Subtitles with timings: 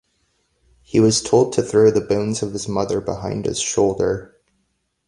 [0.81, 4.35] He was told to throw the bones of his mother behind his shoulder.